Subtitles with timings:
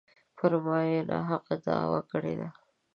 [0.37, 2.49] پر ما یې ناحقه دعوه کړې ده.